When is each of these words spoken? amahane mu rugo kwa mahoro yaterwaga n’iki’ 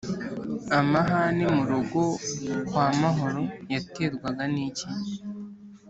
amahane 0.79 1.45
mu 1.55 1.63
rugo 1.71 2.01
kwa 2.67 2.87
mahoro 3.01 3.41
yaterwaga 3.73 4.43
n’iki’ 4.53 4.87